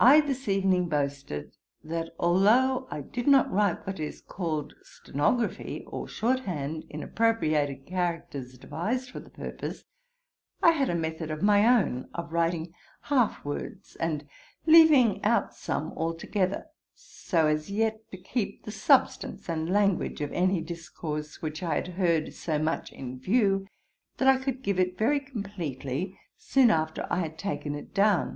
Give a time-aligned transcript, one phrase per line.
[0.00, 6.08] I this evening boasted, that although I did not write what is called stenography, or
[6.08, 9.84] short hand, in appropriated characters devised for the purpose,
[10.64, 14.26] I had a method of my own of writing half words, and
[14.66, 16.66] leaving out some altogether
[16.96, 21.86] so as yet to keep the substance and language of any discourse which I had
[21.94, 23.68] heard so much in view,
[24.16, 28.34] that I could give it very completely soon after I had taken it down.